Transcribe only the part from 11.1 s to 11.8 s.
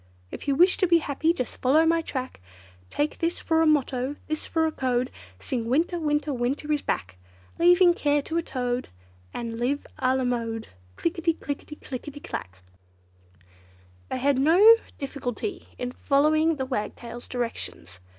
i ti, click